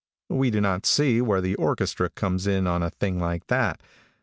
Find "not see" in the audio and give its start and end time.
0.61-1.21